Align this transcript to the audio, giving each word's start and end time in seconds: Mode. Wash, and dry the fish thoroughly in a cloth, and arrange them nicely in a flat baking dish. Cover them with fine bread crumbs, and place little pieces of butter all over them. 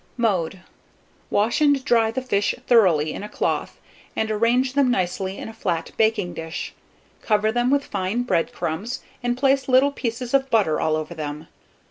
Mode. 0.17 0.61
Wash, 1.29 1.61
and 1.61 1.85
dry 1.85 2.09
the 2.09 2.23
fish 2.23 2.55
thoroughly 2.65 3.13
in 3.13 3.21
a 3.21 3.29
cloth, 3.29 3.79
and 4.15 4.31
arrange 4.31 4.73
them 4.73 4.89
nicely 4.89 5.37
in 5.37 5.47
a 5.47 5.53
flat 5.53 5.91
baking 5.95 6.33
dish. 6.33 6.73
Cover 7.21 7.51
them 7.51 7.69
with 7.69 7.85
fine 7.85 8.23
bread 8.23 8.51
crumbs, 8.51 9.03
and 9.21 9.37
place 9.37 9.67
little 9.69 9.91
pieces 9.91 10.33
of 10.33 10.49
butter 10.49 10.79
all 10.81 10.95
over 10.95 11.13
them. 11.13 11.45